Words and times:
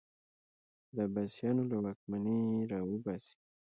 د 0.95 0.97
عباسیانو 1.07 1.63
له 1.71 1.75
واکمني 1.83 2.39
راوباسي 2.71 3.35